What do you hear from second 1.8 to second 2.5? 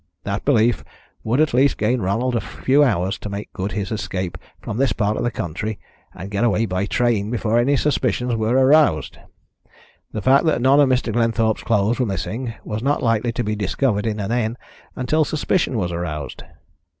Ronald a